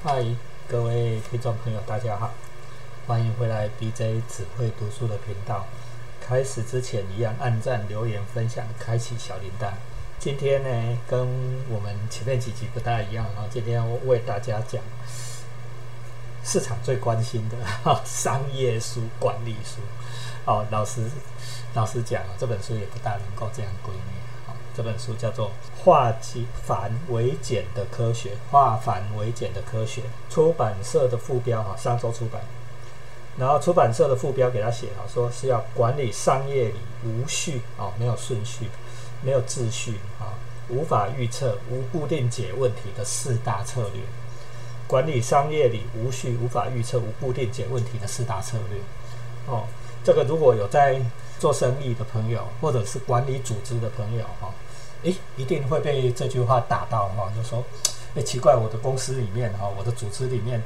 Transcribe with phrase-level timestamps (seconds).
[0.00, 0.24] 嗨，
[0.68, 2.32] 各位听众朋友，大家好，
[3.08, 5.66] 欢迎回来 BJ 只会读书的频道。
[6.20, 9.72] 开始之前，一样按赞、留言、分享、开启小铃铛。
[10.20, 11.18] 今天呢，跟
[11.68, 14.80] 我们前面几集不大一样啊，今天我为大家讲
[16.44, 19.80] 市场最关心的哈商业书、管理书。
[20.44, 21.10] 哦，老师，
[21.74, 24.00] 老师讲，这本书也不大能够这样归类。
[24.78, 25.50] 这本书叫做
[25.84, 26.14] 《化
[26.64, 30.02] 繁为简的科学》，化繁为简的科学。
[30.30, 32.40] 出版社的副标哈，上周出版。
[33.36, 38.68] 然后出版社的副标给他写啊，说是要管理商业里无序啊，没有顺序，
[39.20, 40.38] 没有秩序啊，
[40.68, 44.02] 无法预测、无固定解问题的四大策略。
[44.86, 48.80] 管理商业里无序、无法预测、无固定解问题的四大策略。
[49.52, 49.64] 哦，
[50.04, 51.02] 这个如果有在
[51.40, 54.54] 做生意的朋友，或者是管理组织的朋友哈。
[55.04, 57.64] 诶，一定会被这句话打到哈，就说，
[58.14, 60.62] 诶，奇怪，我的公司里面哈，我的组织里面，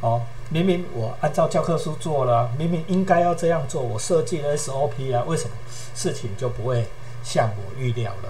[0.00, 5.56] 哦，明明我按照教科书做了，明明应该要这样做，我设计了 SOP 啊，为什么
[5.94, 6.86] 事情就不会
[7.24, 8.28] 像我预料了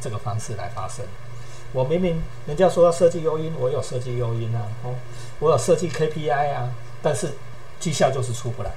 [0.00, 1.04] 这个方式来发生？
[1.72, 4.94] 我明明人家说要设计诱因，我有设计诱因啊，哦，
[5.38, 7.32] 我有设计 KPI 啊，但是
[7.78, 8.70] 绩效就是出不来。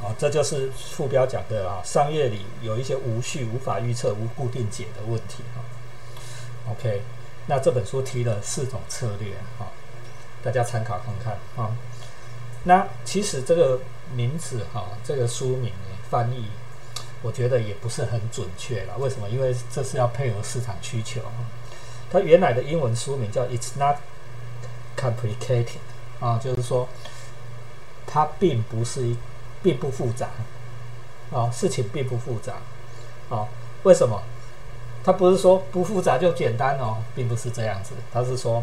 [0.00, 5.58] 哦，这就是副标讲的啊，商业里有一些无序、无法预测、无固定解的问题啊。
[6.70, 7.02] OK，
[7.46, 9.66] 那这本书提了四种策略啊，
[10.40, 11.76] 大家参考看看啊。
[12.62, 13.80] 那其实这个
[14.14, 15.72] 名字哈，这个书名
[16.08, 16.44] 翻译，
[17.20, 18.96] 我觉得也不是很准确了。
[18.98, 19.28] 为什么？
[19.28, 21.42] 因为这是要配合市场需求啊。
[22.08, 23.96] 它原来的英文书名叫 "It's not
[24.96, 25.78] complicated"
[26.20, 26.88] 啊，就是说
[28.06, 29.16] 它并不是一。
[29.62, 30.28] 并不复杂，
[31.30, 32.54] 哦，事情并不复杂，
[33.28, 33.48] 哦，
[33.82, 34.22] 为什么？
[35.04, 37.94] 他不是说不复杂就简单哦，并不是这样子。
[38.12, 38.62] 他是说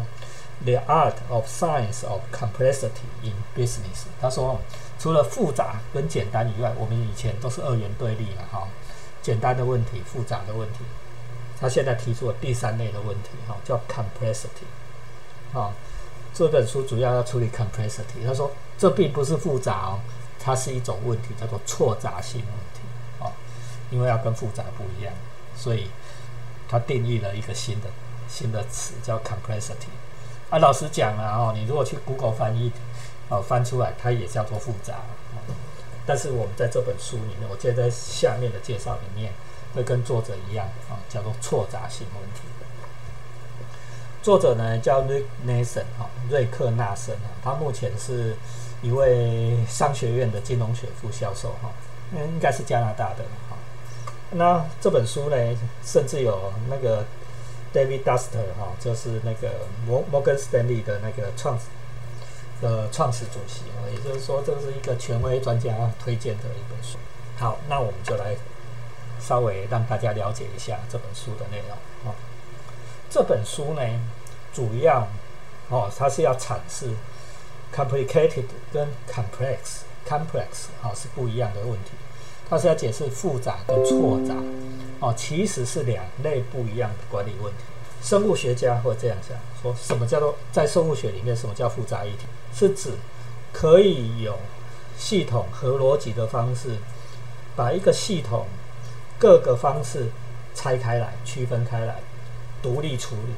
[0.64, 4.04] ，the art of science of complexity in business。
[4.20, 4.60] 他说，
[4.98, 8.68] 除了复杂跟简单以外，我们以前都是二元对立了哈，
[9.22, 10.80] 简单的问题，复杂的问题。
[11.58, 14.66] 他现在提出了第三类的问题，哈，叫 complexity。
[15.52, 15.72] 啊，
[16.32, 18.24] 这本书主要要处理 complexity。
[18.24, 19.98] 他说，这并不是复杂哦。
[20.46, 22.86] 它是一种问题，叫做错杂性问题
[23.18, 23.26] 啊，
[23.90, 25.12] 因为要跟复杂不一样，
[25.56, 25.90] 所以
[26.68, 27.88] 它定义了一个新的
[28.28, 29.90] 新的词叫 complexity。
[30.48, 32.70] 啊，老实讲啊，哦，你如果去 Google 翻译，
[33.28, 34.94] 哦，翻出来它也叫做复杂。
[36.06, 39.32] 但是我们在这本书里面，我记得在下面的介绍里面
[39.74, 42.42] 会跟作者一样啊，叫做错杂性问题。
[44.26, 48.34] 作者呢叫 Rick Nason 哈，瑞克纳森啊，他目前是。
[48.82, 51.72] 一位商学院的金融学副教授，哈，
[52.12, 53.56] 嗯，应该是加拿大的，哈。
[54.30, 55.36] 那这本书呢，
[55.82, 57.02] 甚至有那个
[57.72, 59.50] David Duster，哈，就是那个
[59.86, 61.58] 摩摩根斯丹利的那个创
[62.60, 66.98] 呃创始主席啊，也就是说，这是一个权威专家推荐的一本书。
[67.38, 68.36] 好，那我们就来
[69.18, 72.14] 稍微让大家了解一下这本书的内容，啊。
[73.08, 73.80] 这本书呢，
[74.56, 75.06] 主要
[75.68, 76.88] 哦，它是要阐释。
[77.74, 81.90] complicated 跟 complex，complex 啊是不一样的问题，
[82.48, 84.34] 它是要解释复杂跟错杂
[85.00, 87.58] 哦，其实是两类不一样的管理问题。
[88.00, 92.26] 生物学家会这样讲，说什么叫做在生物学里面什么叫复杂议题？
[92.54, 92.92] 是指
[93.52, 94.38] 可以有
[94.96, 96.78] 系统和逻辑的方式，
[97.54, 98.46] 把一个系统
[99.18, 100.06] 各个方式
[100.54, 102.00] 拆开来、区分开来、
[102.62, 103.34] 独立处理，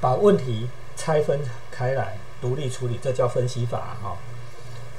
[0.00, 1.40] 把问题拆分
[1.70, 2.16] 开来。
[2.40, 4.16] 独立处理，这叫分析法哈。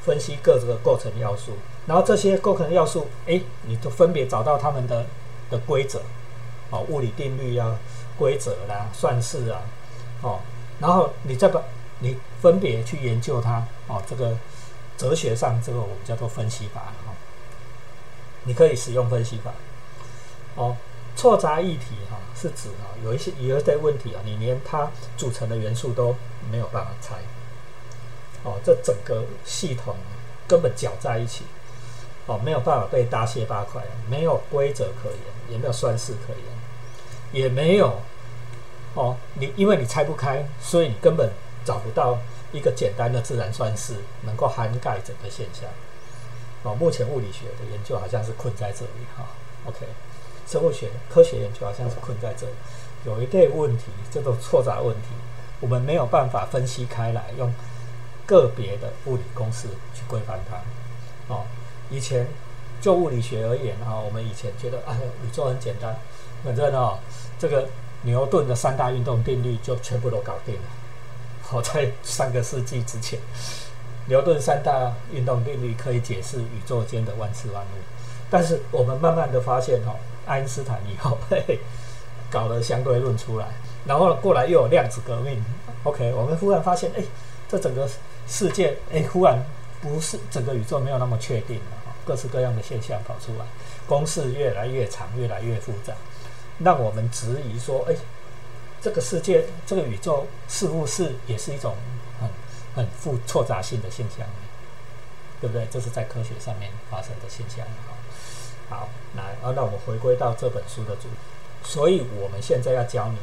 [0.06, 1.54] 分析各个构成要素，
[1.88, 5.04] 然后这些构成要素，哎，你都分别找到它们的
[5.50, 6.04] 的规则，
[6.70, 7.80] 哦，物理定律啊，
[8.16, 9.62] 规则啦，算式啊，
[10.22, 10.40] 哦，
[10.80, 11.60] 然后你再把
[11.98, 14.38] 你分别去研究它，哦，这个
[14.96, 17.14] 哲学上这个我们叫做分析法哈。
[18.44, 19.52] 你可以使用分析法，
[20.54, 20.78] 哦，
[21.22, 26.16] 错杂议题哈，是指啊有一些有一些问题啊，你连它组成的元素都
[26.52, 27.14] 没有办法猜。
[28.44, 29.96] 哦，这整个系统
[30.48, 31.44] 根本搅在一起，
[32.26, 36.44] 哦，没有办法被大卸八块，没有规则可言，也没有算式可言，
[37.32, 38.02] 也没有
[38.96, 41.30] 哦，你因为你拆不开，所以你根本
[41.64, 42.18] 找不到
[42.52, 43.94] 一个简单的自然算式
[44.24, 45.70] 能够涵盖整个现象。
[46.64, 49.28] 哦，目前物理学的研究好像是困在这里哈。
[49.68, 49.86] OK，
[50.48, 52.54] 生物学科学研究好像是困在这里，
[53.06, 55.08] 有一类问题叫做错杂问题，
[55.60, 57.52] 我们没有办法分析开来用。
[58.24, 60.56] 个别的物理公式去规范它，
[61.34, 61.44] 哦，
[61.90, 62.26] 以前
[62.80, 64.96] 就物理学而言啊，我们以前觉得啊，
[65.26, 65.94] 宇宙很简单，
[66.42, 66.98] 反正哦，
[67.38, 67.68] 这个
[68.04, 70.62] 牛顿的三大运动定律就全部都搞定了，
[71.42, 73.20] 好，在三个世纪之前，
[74.06, 77.68] 牛顿三大运动定律可以解释宇宙间的万事万物。
[78.30, 80.00] 但是我们慢慢的发现，哦，
[80.32, 81.60] 爱因斯坦以后， 嘿，
[82.30, 83.48] 搞了相对论出来，
[83.86, 85.44] 然后过来又有量子革命。
[85.84, 87.04] OK，我们忽然发现，哎，
[87.50, 87.90] 这整个
[88.28, 89.38] 世界，哎，忽然
[89.82, 93.46] 不是整个宇宙没有那么确定了，各式各样的现象跑出来，
[93.86, 95.94] 公式越来越长，越来越复杂，
[96.60, 97.96] 让我们质疑说，哎。
[98.84, 101.76] 这个世界，这个宇宙似乎是也是一种
[102.20, 102.28] 很
[102.76, 104.26] 很复错杂性的现象，
[105.40, 105.68] 对不对？
[105.70, 107.64] 这是在科学上面发生的现象。
[108.72, 111.16] 好，来，啊，那我回归到这本书的主题。
[111.62, 113.18] 所以我们现在要教你，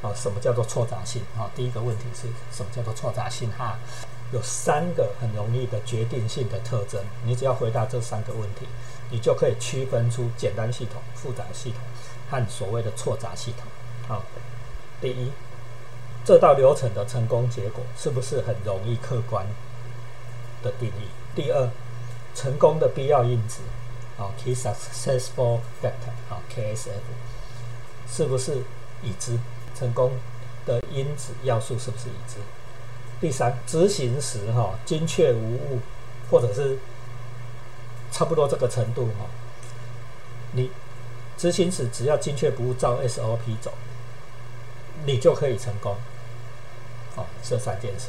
[0.00, 1.20] 哦，什么叫做错杂性？
[1.36, 3.50] 啊，第一个问题是什么叫做错杂性？
[3.58, 3.76] 哈，
[4.32, 8.66] 有三个很容易的决定性的特征，你只要回答这三个问题，
[9.10, 11.80] 你就可以区分出简单系统、复杂系统
[12.30, 13.66] 和所谓的错杂系统。
[14.08, 14.22] 好。
[14.98, 15.30] 第一，
[16.24, 19.46] 这道流程的成功结果是不是很容易客观
[20.62, 21.08] 的定义？
[21.34, 21.68] 第二，
[22.34, 23.60] 成功的必要因子，
[24.18, 26.90] 啊，key successful factor，啊，KSF，
[28.08, 28.62] 是不是
[29.02, 29.38] 已知？
[29.74, 30.12] 成功
[30.64, 32.36] 的因子要素是不是已知？
[33.20, 35.80] 第三，执行时哈精确无误，
[36.30, 36.78] 或者是
[38.10, 39.26] 差不多这个程度哈，
[40.52, 40.70] 你
[41.36, 43.72] 执行时只要精确不误，照 SOP 走。
[45.04, 45.94] 你就可以成功。
[47.16, 48.08] 哦，这三件事，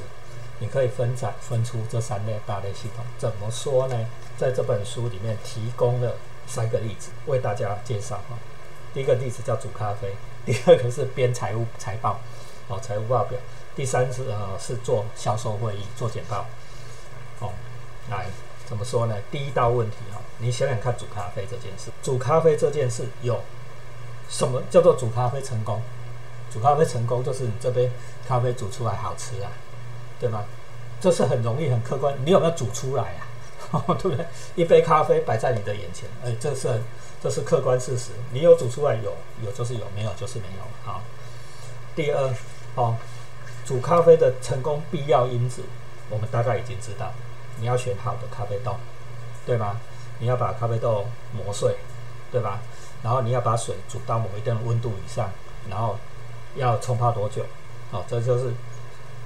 [0.60, 3.06] 你可以分展分出这三类大类系统。
[3.18, 4.06] 怎么说呢？
[4.38, 6.16] 在这本书里面提供了
[6.46, 8.38] 三个例子，为大家介绍哈。
[8.94, 10.16] 第一个例子叫煮咖啡，
[10.46, 12.20] 第二个是编财务财报，
[12.68, 13.40] 哦，财务报表。
[13.76, 16.46] 第三是呃是做销售会议做简报。
[17.40, 17.52] 哦，
[18.10, 18.28] 来
[18.66, 19.16] 怎么说呢？
[19.32, 23.40] 第一道问题哈，你想想看，煮咖啡这件事，煮咖啡这件事有
[24.30, 25.82] 什么叫做煮咖啡成功？
[26.52, 27.92] 煮咖啡成功就是你这杯
[28.28, 29.52] 咖啡煮出来好吃啊，
[30.20, 30.44] 对吗？
[31.00, 32.14] 这是很容易、很客观。
[32.26, 33.28] 你有没有煮出来啊？
[34.00, 34.26] 对不对？
[34.56, 36.82] 一杯咖啡摆在你的眼前，哎，这是
[37.22, 38.12] 这是客观事实。
[38.32, 40.64] 你有煮出来，有有就是有，没有就是没有。
[40.84, 41.02] 好，
[41.96, 42.34] 第二，
[42.76, 42.96] 哦，
[43.66, 45.62] 煮咖啡的成功必要因子，
[46.10, 47.12] 我们大概已经知道，
[47.60, 48.76] 你要选好的咖啡豆，
[49.46, 49.80] 对吗？
[50.20, 51.76] 你要把咖啡豆磨碎，
[52.32, 52.60] 对吧？
[53.04, 55.30] 然后你要把水煮到某一定的温度以上，
[55.70, 55.98] 然后。
[56.56, 57.46] 要冲泡多久？
[57.92, 58.52] 好，这就是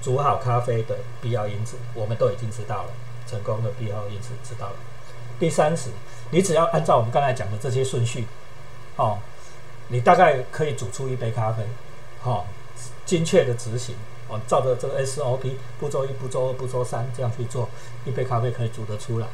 [0.02, 2.90] 煮好咖啡的必要因子，我们都已经知道了。
[3.26, 4.74] 成功的必要因子知道了。
[5.38, 5.88] 第三是，
[6.30, 8.26] 你只要按照我们刚才讲的这些顺序，
[8.96, 9.18] 哦，
[9.88, 11.62] 你大概可以煮出一杯咖啡，
[12.20, 12.46] 好，
[13.06, 13.94] 精确的执行，
[14.28, 17.70] 哦，照着这个 SOP 步骤一、步骤二、步骤三这样去做，
[18.04, 19.26] 一杯咖啡可以煮得出来。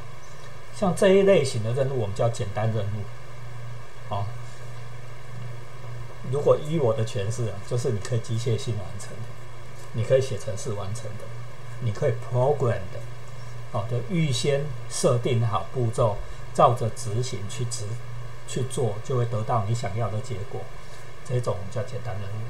[0.77, 4.27] 像这一类型的任务，我们叫简单任务，哦。
[6.31, 9.25] 如果依我的诠释啊，就是你可以机械性完成的，
[9.93, 11.25] 你可以写程式完成的，
[11.81, 13.01] 你可以 program 的，
[13.73, 16.17] 哦，就预先设定好步骤，
[16.55, 17.85] 照着执行去执
[18.47, 20.61] 去做，就会得到你想要的结果。
[21.25, 22.45] 这种叫简单任务。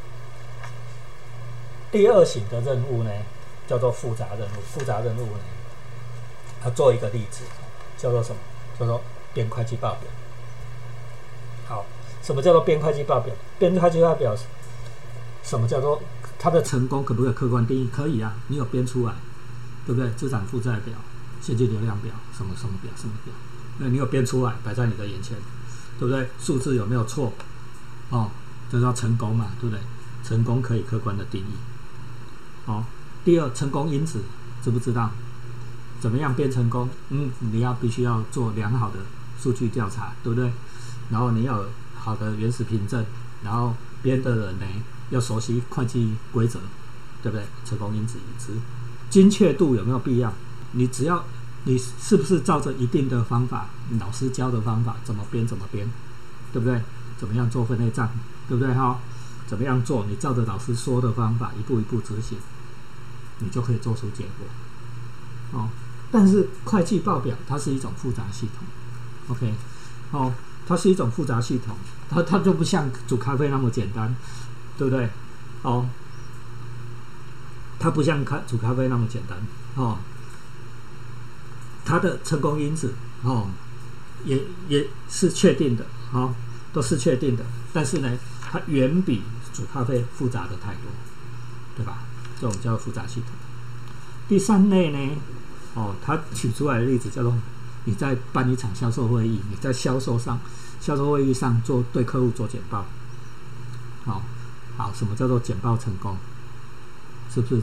[1.91, 3.11] 第二型的任务呢，
[3.67, 4.61] 叫做复杂任务。
[4.73, 5.45] 复杂任务呢，
[6.63, 7.45] 它做一个例子，
[7.97, 8.41] 叫做什么？
[8.79, 9.01] 叫做
[9.33, 10.11] 编会计报表。
[11.67, 11.85] 好。
[12.21, 13.35] 什么叫做编会计报表？
[13.59, 14.37] 编会计报表，
[15.43, 16.03] 什么叫做
[16.39, 17.05] 它的成功？
[17.05, 17.89] 可不可以客观定义？
[17.93, 19.15] 可以啊，你有编出来，
[19.85, 20.11] 对不对？
[20.13, 20.95] 资产负债表、
[21.41, 23.35] 现金流量表，什么什么表，什么表？
[23.79, 25.37] 那你有编出来，摆在你的眼前，
[25.99, 26.29] 对不对？
[26.39, 27.33] 数字有没有错？
[28.11, 28.31] 哦，
[28.71, 29.83] 这叫成功嘛，对不对？
[30.23, 31.55] 成功可以客观的定义。
[32.67, 32.85] 好，
[33.25, 34.21] 第二，成功因子
[34.63, 35.11] 知不知道？
[36.01, 36.89] 怎么样编成功？
[37.11, 38.99] 嗯，你要必须要做良好的
[39.41, 40.53] 数据调查，对不对？
[41.11, 41.65] 然后你要。
[42.01, 43.05] 好的原始凭证，
[43.43, 44.65] 然后编的人呢
[45.11, 46.59] 要熟悉会计规则，
[47.23, 47.47] 对不对？
[47.65, 48.53] 成功因子已知，
[49.11, 50.33] 精确度有没有必要？
[50.73, 51.25] 你只要
[51.65, 55.89] 你是不是照着一定的方法，老师教的方法怎么编怎么编，
[56.53, 56.83] 对不对？
[57.19, 58.09] 怎么样做分类账，
[58.49, 58.99] 对不对哈？
[59.47, 60.05] 怎么样做？
[60.09, 62.39] 你照着老师说的方法一步一步执行，
[63.39, 65.59] 你就可以做出结果。
[65.59, 65.69] 哦，
[66.11, 69.55] 但是会计报表它是一种复杂系统，OK，
[70.13, 70.33] 哦。
[70.67, 71.75] 它是一种复杂系统，
[72.11, 74.15] 它它就不像煮咖啡那么简单，
[74.79, 75.11] 对不对？
[75.63, 75.87] 哦，
[77.79, 79.37] 它不像咖煮咖啡那么简单，
[79.75, 79.99] 哦，
[81.85, 83.49] 它的成功因子哦，
[84.25, 86.33] 也也是确定的，哦，
[86.73, 90.85] 都是确定的，但是呢，它远比煮咖啡复杂的太多，
[91.77, 92.05] 对吧？
[92.41, 93.31] 这种叫复杂系统。
[94.29, 95.17] 第三类呢，
[95.75, 97.37] 哦，它举出来的例子叫做。
[97.85, 100.39] 你在办一场销售会议，你在销售上、
[100.79, 102.85] 销售会议上做对客户做简报，
[104.05, 104.21] 好，
[104.79, 106.17] 好，什么叫做简报成功？
[107.35, 107.61] 是不是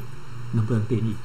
[0.51, 1.15] 能不能定义？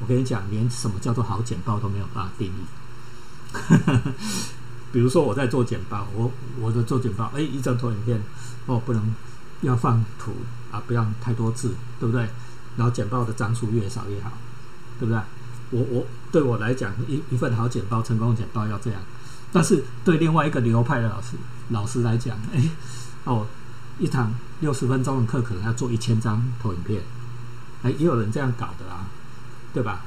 [0.00, 4.12] 我跟你讲，连什么叫做好简报都没有办法定义。
[4.92, 8.20] 比如说我在做简报，我我的做简报，哎，一张投影片，
[8.66, 9.14] 哦，不能
[9.62, 10.32] 要放图
[10.70, 12.28] 啊，不要太多字，对不对？
[12.76, 14.32] 然后简报的张数越少越好，
[14.98, 15.22] 对不对？
[15.70, 19.00] 我我对我来讲，一一份好简报，成功简报要这样。
[19.52, 21.36] 但是对另外一个流派的老师
[21.70, 22.68] 老师来讲，哎，
[23.24, 23.46] 哦，
[23.98, 27.02] 一堂六十分钟的课可能要做一千张投影片，
[27.82, 29.06] 哎，也有人这样搞的啊，
[29.72, 30.00] 对吧？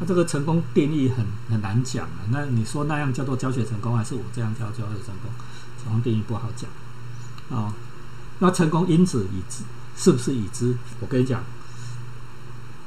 [0.00, 2.22] 那这个成功定义很很难讲啊。
[2.30, 5.30] 那你说那样叫做教学成功，还是我这样叫教学成功？
[5.82, 6.70] 成功定义不好讲
[7.48, 7.72] 哦。
[8.40, 9.64] 那成功因子已知
[9.96, 10.76] 是不是已知？
[11.00, 11.42] 我跟你讲，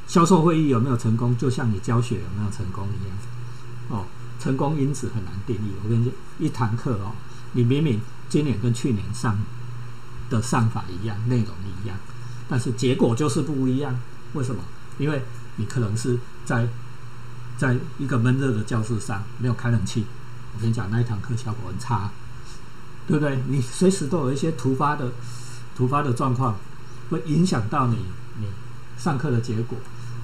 [0.07, 3.17] 销售会议有没有成功，就像你教学有没有成功一样
[3.89, 4.05] 哦。
[4.39, 5.73] 成功因子很难定义。
[5.83, 7.11] 我跟你讲，一堂课哦，
[7.51, 9.37] 你明明今年跟去年上
[10.31, 11.95] 的上法一样，内容一样，
[12.49, 13.99] 但是结果就是不一样。
[14.33, 14.63] 为什么？
[14.97, 15.21] 因为
[15.57, 16.67] 你可能是在
[17.57, 20.05] 在一个闷热的教室上，没有开冷气。
[20.55, 22.09] 我跟你讲，那一堂课效果很差，
[23.07, 23.43] 对不对？
[23.47, 25.11] 你随时都有一些突发的、
[25.75, 26.57] 突发的状况，
[27.09, 27.97] 会影响到你
[28.39, 28.47] 你
[28.97, 29.77] 上课的结果。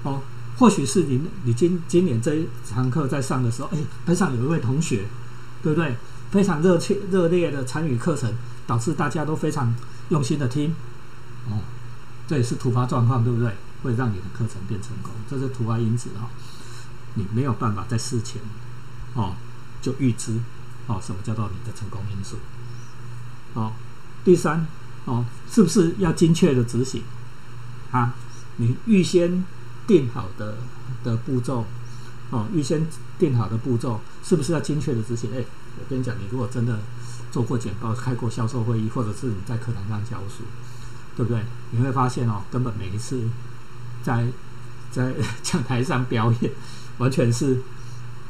[0.03, 0.21] 哦，
[0.57, 5.05] 或许是你你今今年这一堂课在上的时候，哎，班上有一位同学，
[5.61, 5.95] 对不对？
[6.29, 8.33] 非常热切热烈的参与课程，
[8.65, 9.73] 导致大家都非常
[10.09, 10.75] 用心的听。
[11.49, 11.61] 哦，
[12.27, 13.55] 这也是突发状况，对不对？
[13.83, 16.27] 会让你的课程变成功，这是突发因子哈。
[17.13, 18.41] 你没有办法在事前，
[19.13, 19.35] 哦，
[19.81, 20.39] 就预知，
[20.87, 22.37] 哦，什么叫做你的成功因素？
[23.53, 23.71] 哦，
[24.25, 24.67] 第三，
[25.05, 27.03] 哦，是不是要精确的执行？
[27.91, 28.15] 啊，
[28.57, 29.45] 你预先
[29.85, 30.57] 定好的
[31.03, 31.65] 的步骤，
[32.31, 32.85] 哦，预先
[33.19, 35.29] 定好的步骤，是不是要精确的执行？
[35.33, 35.45] 哎，
[35.79, 36.79] 我跟你讲，你如果真的
[37.37, 40.43] 做过简报、开过销售会议，或者是你在课堂上教书，
[41.15, 41.39] 对不对？
[41.69, 43.29] 你会发现哦，根本每一次
[44.01, 44.27] 在
[44.91, 45.13] 在
[45.43, 46.51] 讲台上表演。
[46.97, 47.61] 完全是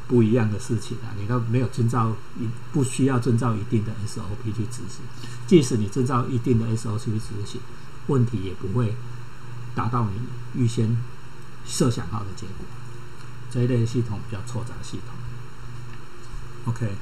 [0.06, 1.16] 不一样的事情啊！
[1.18, 5.00] 你都没有遵照一不需要遵照一定的 SOP 去执行，
[5.46, 7.62] 即使你遵照一定的 SOP 去执行，
[8.08, 8.94] 问题也不会
[9.74, 10.94] 达到你预先
[11.64, 12.66] 设想好的结果。
[13.50, 15.14] 这一类系统比较错杂系统。
[16.66, 16.92] OK，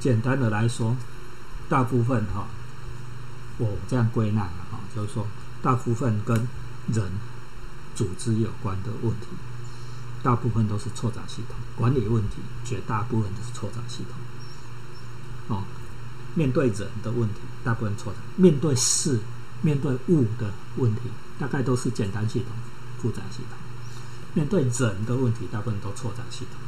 [0.00, 0.96] 简单的来说，
[1.68, 2.46] 大部分哈，
[3.58, 5.26] 我这样归纳哈，就是说
[5.62, 6.46] 大部分跟
[6.92, 7.10] 人。
[7.94, 9.26] 组织有关的问题，
[10.22, 15.56] 大部分都是错杂系统管理问题，绝大部分都是错杂系统。
[15.56, 15.64] 哦，
[16.36, 19.18] 面对人的问题，大部分错杂；面对事、
[19.62, 22.52] 面对物的问题，大概都是简单系统、
[23.02, 23.58] 复杂系统。
[24.32, 26.60] 面对人的问题，大部分都错杂系统。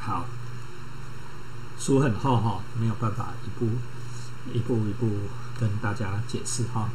[0.00, 0.26] 好，
[1.78, 3.66] 书很厚哈，没有办法一步
[4.52, 5.08] 一步一步
[5.58, 6.90] 跟大家解释哈，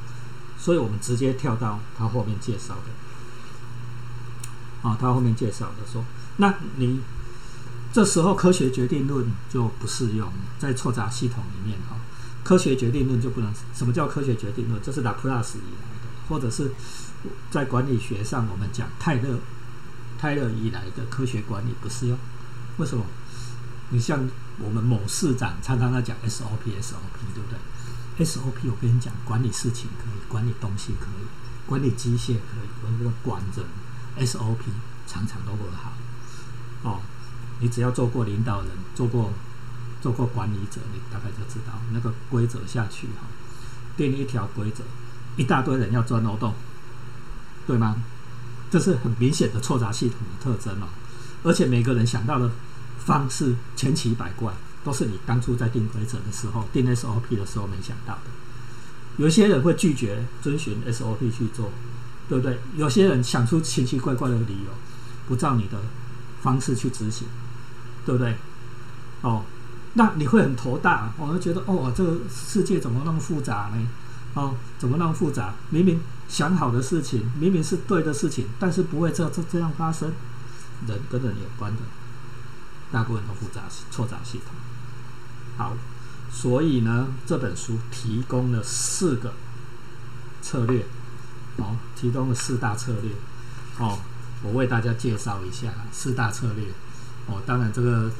[0.57, 2.91] 所以我们直接跳到他后面介绍的。
[4.87, 6.03] 啊，他后面介绍的说，
[6.37, 6.99] 那你
[7.93, 11.95] 这时候科学决定论就不适用，在错杂系统里面哈，
[12.43, 13.53] 科学决定论就不能。
[13.73, 14.81] 什么叫科学决定论？
[14.83, 16.71] 这是拉普拉斯以来的，或者是
[17.49, 19.39] 在管理学上我们讲泰勒
[20.17, 22.17] 泰勒以来的科学管理不适用。
[22.77, 23.05] 为什么？
[23.89, 24.27] 你像
[24.59, 31.25] 我们某市长常常在讲 SOP SOP，对不对？SOP 我跟你讲，管理事情可以，管理东西可以，
[31.65, 33.65] 管理机械可以，我这个管人。
[34.15, 34.59] SOP
[35.07, 35.91] 常常都不好
[36.83, 37.01] 哦，
[37.59, 39.33] 你只要做过领导人，做过
[40.01, 43.25] 做过管理者，你大概就知道那个规则下去哈，
[43.97, 44.83] 定一条规则，
[45.35, 46.53] 一大堆人要钻漏洞，
[47.65, 48.03] 对吗？
[48.69, 50.87] 这是很明显的错杂系统的特征哦，
[51.43, 52.51] 而且每个人想到的
[53.05, 58.31] 方式千奇百怪，都是你当初在定规则的时候、定 SOP 的时候没想到的。
[59.17, 61.71] 有些人会拒绝遵循 SOP 去做。
[62.29, 62.57] 对不对？
[62.77, 64.71] 有些人想出奇奇怪怪的理由，
[65.27, 65.77] 不照你的
[66.41, 67.27] 方式去执行，
[68.05, 68.37] 对不对？
[69.21, 69.43] 哦，
[69.95, 73.87] 那你会很头大，我就觉得哦，这个世界怎么那么复杂呢？
[74.35, 75.53] 哦，怎么那么复杂？
[75.69, 80.13] 明明想好的事情，明明是对的事情，但是不会这这这样发生。
[80.87, 81.81] 人跟人有关的，
[82.93, 84.53] 大部分都复杂错杂系统。
[85.57, 85.75] 好，
[86.31, 89.33] 所以呢，这本书提供了四个
[90.41, 90.85] 策略。
[91.57, 93.11] 哦，提供了四大策略。
[93.79, 93.99] 哦，
[94.43, 96.67] 我为大家介绍一下四大策略。
[97.25, 98.11] 哦，当然这个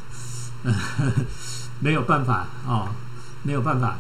[1.80, 2.90] 没有办法哦，
[3.44, 3.98] 没有办法，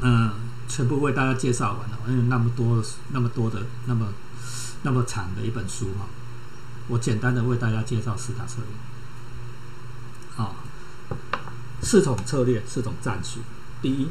[0.00, 0.32] 嗯，
[0.68, 4.08] 全部为大家介绍完了，因为那么多、那么多的、那么
[4.82, 6.06] 那么长的一本书哈。
[6.88, 8.91] 我简单的为大家介绍四大策略。
[11.82, 13.40] 四种策略，四种战术。
[13.82, 14.08] 第一，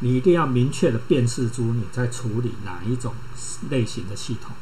[0.00, 3.14] 你一定要明确的辨识出你在处理哪一种
[3.70, 4.54] 类型的系统。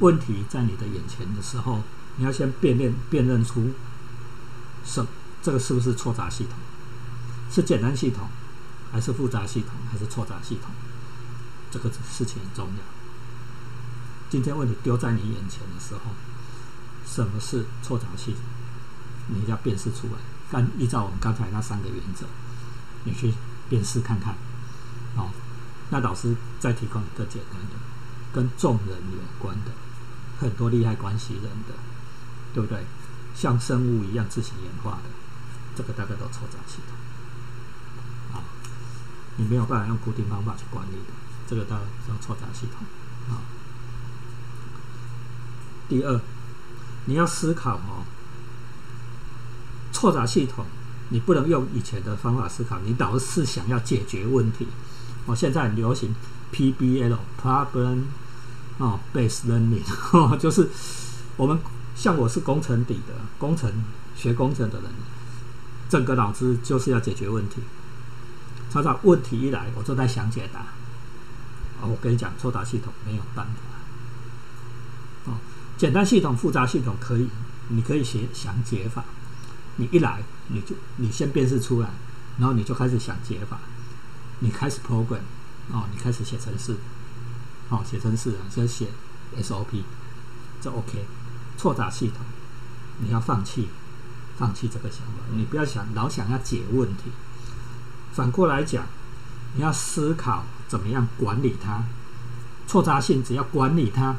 [0.00, 1.82] 问题在你的眼前的时候，
[2.16, 3.70] 你要先辨认辨认出，
[4.84, 5.04] 什
[5.42, 6.52] 这个是不是错杂系统？
[7.50, 8.28] 是简单系统，
[8.92, 10.70] 还是复杂系统，还是错杂系统？
[11.70, 12.82] 这个事情很重要。
[14.30, 16.12] 今天问题丢在你眼前的时候，
[17.06, 18.40] 什么是错杂系统？
[19.28, 20.14] 你一定要辨识出来。
[20.50, 22.26] 刚依照我们刚才那三个原则，
[23.04, 23.32] 你去
[23.68, 24.34] 辨识看看。
[25.14, 25.30] 好，
[25.90, 27.76] 那老师再提供一个简单的，
[28.32, 29.72] 跟众人有关的，
[30.40, 31.74] 很多利害关系人的，
[32.54, 32.84] 对不对？
[33.34, 35.10] 像生物一样自行演化的，
[35.76, 38.36] 这个大概都错杂系统。
[38.36, 38.42] 啊，
[39.36, 41.12] 你没有办法用固定方法去管理的，
[41.46, 42.86] 这个叫叫错杂系统。
[43.28, 43.44] 啊，
[45.88, 46.20] 第二，
[47.04, 48.04] 你要思考哦。
[49.98, 50.64] 错杂系统，
[51.08, 54.68] 你不能用以前的方法思考，你老是想要解决问题。
[55.26, 56.14] 哦，现在很流行
[56.52, 58.04] PBL（Problem
[58.78, 60.70] 哦 Based Learning），哦 就是
[61.36, 61.58] 我们
[61.96, 63.72] 像我是工程底的，工程
[64.14, 64.88] 学工程的人，
[65.88, 67.56] 整个脑子就是要解决问题。
[68.70, 70.60] 常常问题一来，我就在想解答。
[71.82, 75.32] 哦，我跟你讲，错杂系统没有办法。
[75.32, 75.38] 哦，
[75.76, 77.28] 简单系统、复杂系统可以，
[77.66, 79.04] 你可以写想解法。
[79.78, 81.88] 你一来，你就你先辨识出来，
[82.38, 83.58] 然后你就开始想解法，
[84.40, 85.22] 你开始 program，
[85.72, 86.76] 哦，你开始写程式，
[87.70, 88.88] 哦，写程式啊，先写
[89.40, 89.82] SOP，
[90.60, 91.06] 这 OK。
[91.56, 92.18] 错杂系统，
[92.98, 93.68] 你要放弃，
[94.36, 97.10] 放弃这个想法，你不要想老想要解问题。
[98.12, 98.86] 反过来讲，
[99.56, 101.82] 你要思考怎么样管理它。
[102.66, 104.16] 错杂性只要管理它，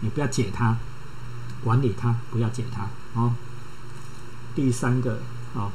[0.00, 0.76] 你不要解它，
[1.62, 2.88] 管理它，不要解它，
[3.20, 3.34] 哦。
[4.54, 5.18] 第三个，
[5.54, 5.72] 好，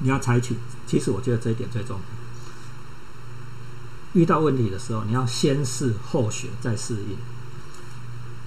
[0.00, 0.56] 你要采取。
[0.86, 2.02] 其实我觉得这一点最重要。
[4.12, 7.16] 遇到问题的时候，你要先试后学再适应。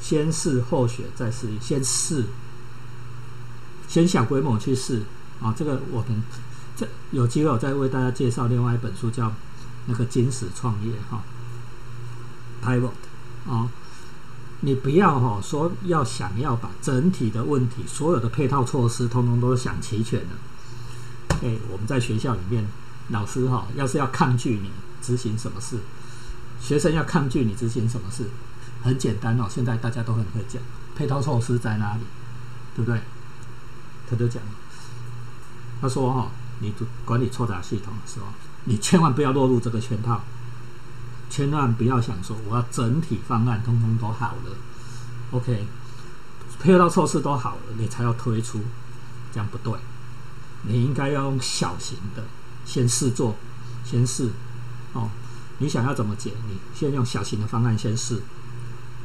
[0.01, 2.25] 先试后学再适应，先试，
[3.87, 5.03] 先小规模去试
[5.41, 5.53] 啊。
[5.55, 6.23] 这个我们
[6.75, 9.33] 这有机会我再为大家介绍另外一本书，叫
[9.87, 11.21] 那个《金石创业》哈
[12.63, 12.91] ，Pivot
[13.51, 13.69] 啊。
[14.61, 20.29] 你不要哈说要想要把整体的问题、所有的配套措施通通都想齐全了。
[21.41, 22.65] 哎，我们在学校里面，
[23.09, 24.69] 老师哈要是要抗拒你
[25.01, 25.79] 执行什么事，
[26.59, 28.25] 学生要抗拒你执行什么事，
[28.83, 29.45] 很简单哦。
[29.49, 30.61] 现在大家都很会讲
[30.95, 32.01] 配套措施在哪里，
[32.75, 32.99] 对不对？
[34.09, 34.41] 他就讲，
[35.79, 36.73] 他说哈，你
[37.05, 38.25] 管理错杂系统的时候，
[38.65, 40.21] 你千万不要落入这个圈套。
[41.29, 44.57] 千万不要想说我要整体方案通通都好了
[45.31, 45.67] ，OK，
[46.59, 48.59] 配套措施都好了，你才要推出，
[49.31, 49.73] 这样不对。
[50.63, 52.23] 你应该要用小型的，
[52.65, 53.35] 先试做，
[53.85, 54.31] 先试。
[54.93, 55.09] 哦，
[55.59, 56.33] 你想要怎么解？
[56.49, 58.21] 你先用小型的方案先试，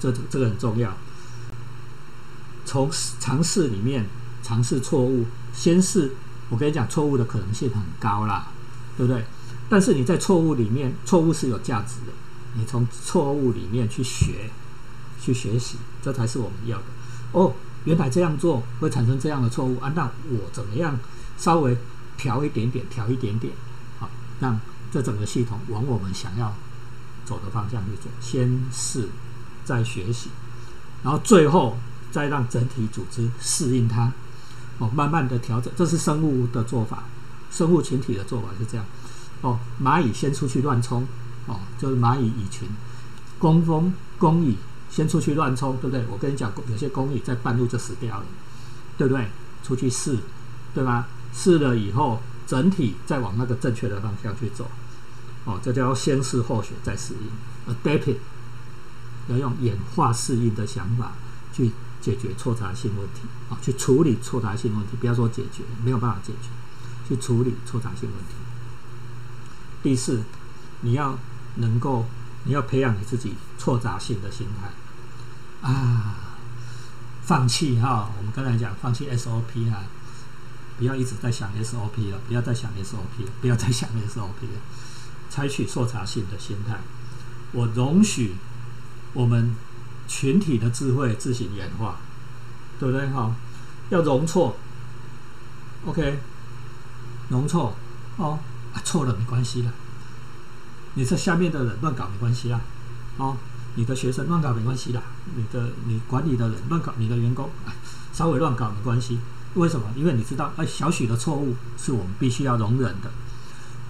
[0.00, 0.96] 这这个很重要。
[2.64, 4.06] 从尝试里面
[4.42, 6.16] 尝试错误，先试。
[6.50, 8.48] 我跟你讲，错误的可能性很高啦，
[8.96, 9.24] 对不对？
[9.74, 12.12] 但是你在错误里面，错误是有价值的。
[12.52, 14.48] 你从错误里面去学，
[15.20, 16.84] 去学习，这才是我们要的。
[17.32, 19.92] 哦，原来这样做会产生这样的错误啊！
[19.96, 20.96] 那我怎么样
[21.36, 21.76] 稍微
[22.16, 23.52] 调一点点，调一点点，
[23.98, 24.08] 好，
[24.38, 24.60] 让
[24.92, 26.54] 这整个系统往我们想要
[27.24, 28.08] 走的方向去走。
[28.20, 29.08] 先试，
[29.64, 30.30] 再学习，
[31.02, 31.76] 然后最后
[32.12, 34.12] 再让整体组织适应它。
[34.78, 37.02] 哦，慢慢的调整，这是生物的做法，
[37.50, 38.86] 生物群体的做法是这样。
[39.42, 41.06] 哦，蚂蚁先出去乱冲，
[41.46, 42.68] 哦，就是蚂蚁蚁群，
[43.38, 44.56] 工蜂、工蚁
[44.90, 46.04] 先出去乱冲，对不对？
[46.10, 48.24] 我跟你讲，有些工蚁在半路就死掉了，
[48.96, 49.28] 对不对？
[49.62, 50.18] 出去试，
[50.74, 51.06] 对吗？
[51.32, 54.70] 试了以后，整体再往那个正确的方向去走，
[55.44, 58.16] 哦，这叫先试后学再适应 （Adapt）
[59.28, 61.12] 要用演化适应的想法
[61.52, 66.48] 去解决错杂性问题，啊，去处理错杂性问题，不要说解决，没有办法解决，
[67.08, 68.43] 去处理错杂性问题。
[69.84, 70.22] 第四，
[70.80, 71.18] 你要
[71.56, 72.06] 能够，
[72.44, 76.16] 你要培养你自己错杂性的心态啊，
[77.22, 78.10] 放弃哈。
[78.16, 79.84] 我们刚才讲放弃 SOP 啊，
[80.78, 84.60] 不要一直在想 SOP 了，不要再想 SOP 了，不要再想 SOP 了，
[85.28, 86.78] 采取错杂性的心态。
[87.52, 88.36] 我容许
[89.12, 89.54] 我们
[90.08, 91.96] 群体的智慧自行演化，
[92.80, 93.36] 对不对哈？
[93.90, 94.56] 要容错
[95.84, 96.20] ，OK，
[97.28, 97.76] 容错
[98.16, 98.38] 哦。
[98.82, 99.72] 错了没关系了，
[100.94, 102.60] 你这下面的人乱搞没关系啦，
[103.18, 103.36] 哦，
[103.74, 105.02] 你的学生乱搞没关系啦，
[105.36, 107.50] 你的你管理的人乱搞，你的员工
[108.12, 109.20] 稍微乱搞没关系，
[109.54, 109.86] 为什么？
[109.96, 113.10] 因为你知道，哎，小许的错误是我们必须要容忍的，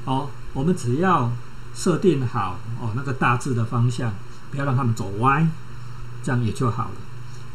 [0.04, 1.32] 哦，我们只要
[1.74, 4.14] 设定好哦那个大致的方向，
[4.50, 5.48] 不要让他们走歪，
[6.22, 6.96] 这样也就好了。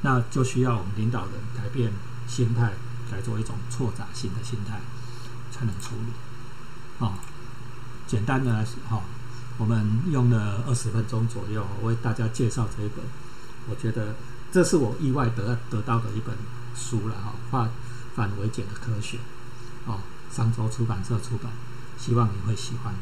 [0.02, 1.92] 那就需要我们领导人改变
[2.28, 2.74] 心态，
[3.12, 4.80] 改做一种错杂性的心态，
[5.52, 6.14] 才能处理。
[7.00, 7.14] 哦，
[8.08, 9.02] 简单的来说，哈，
[9.58, 13.04] 我们用了二十分钟左右为大家介绍这一本，
[13.68, 14.16] 我觉得
[14.52, 16.36] 这是我意外得得到的一本
[16.76, 17.70] 书了哈，化
[18.16, 19.18] 繁为简的科学，
[19.86, 20.00] 哦，
[20.32, 21.52] 商周出版社出版。
[21.98, 22.94] 希望你会喜欢，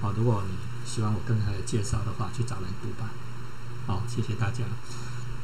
[0.00, 3.10] 好，如果你喜欢我刚才的介绍的话，去找来读吧。
[3.86, 4.64] 好，谢谢大家。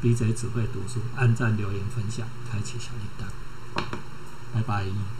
[0.02, 3.82] BJ 只会读书，按赞、留言、分享，开启小铃铛。
[4.52, 5.15] 拜拜。